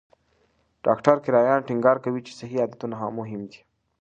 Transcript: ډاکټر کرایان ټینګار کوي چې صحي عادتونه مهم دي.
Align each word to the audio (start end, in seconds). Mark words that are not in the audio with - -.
ډاکټر 0.85 1.15
کرایان 1.25 1.61
ټینګار 1.67 1.97
کوي 2.05 2.21
چې 2.27 2.31
صحي 2.39 2.57
عادتونه 2.61 2.95
مهم 3.19 3.41
دي. 3.51 3.59